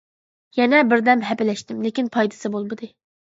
[0.59, 2.91] يەنە بىردەم ھەپىلەشتىم، لېكىن پايدىسى بولمىدى.